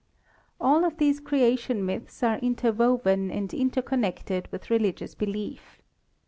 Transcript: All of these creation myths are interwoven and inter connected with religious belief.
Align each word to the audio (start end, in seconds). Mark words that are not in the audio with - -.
All 0.59 0.83
of 0.83 0.97
these 0.97 1.19
creation 1.19 1.85
myths 1.85 2.23
are 2.23 2.39
interwoven 2.39 3.29
and 3.29 3.53
inter 3.53 3.83
connected 3.83 4.47
with 4.51 4.71
religious 4.71 5.13
belief. 5.13 5.79